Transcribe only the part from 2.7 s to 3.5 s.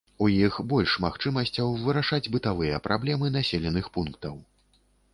праблемы